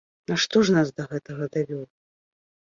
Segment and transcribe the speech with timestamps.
[0.29, 1.85] Нашто ж нас да гэтага давёў?